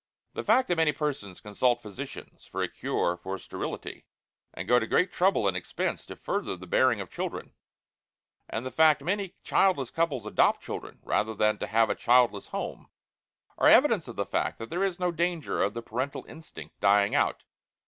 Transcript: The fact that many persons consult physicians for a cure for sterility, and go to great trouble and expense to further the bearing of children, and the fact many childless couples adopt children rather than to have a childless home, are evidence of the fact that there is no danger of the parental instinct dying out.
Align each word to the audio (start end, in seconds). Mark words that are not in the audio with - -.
The 0.33 0.43
fact 0.43 0.67
that 0.67 0.77
many 0.77 0.93
persons 0.93 1.39
consult 1.39 1.83
physicians 1.83 2.47
for 2.47 2.63
a 2.63 2.67
cure 2.67 3.15
for 3.15 3.37
sterility, 3.37 4.07
and 4.51 4.67
go 4.67 4.79
to 4.79 4.87
great 4.87 5.11
trouble 5.13 5.47
and 5.47 5.55
expense 5.55 6.07
to 6.07 6.15
further 6.15 6.55
the 6.55 6.65
bearing 6.65 6.99
of 6.99 7.11
children, 7.11 7.53
and 8.49 8.65
the 8.65 8.71
fact 8.71 9.03
many 9.03 9.35
childless 9.43 9.91
couples 9.91 10.25
adopt 10.25 10.63
children 10.63 11.01
rather 11.03 11.35
than 11.35 11.59
to 11.59 11.67
have 11.67 11.91
a 11.91 11.95
childless 11.95 12.47
home, 12.47 12.89
are 13.59 13.67
evidence 13.69 14.07
of 14.07 14.15
the 14.15 14.25
fact 14.25 14.57
that 14.57 14.71
there 14.71 14.83
is 14.83 14.99
no 14.99 15.11
danger 15.11 15.61
of 15.61 15.75
the 15.75 15.83
parental 15.83 16.25
instinct 16.25 16.79
dying 16.79 17.13
out. 17.13 17.43